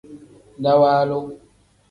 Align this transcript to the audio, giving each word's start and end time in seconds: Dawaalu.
Dawaalu. 0.63 1.19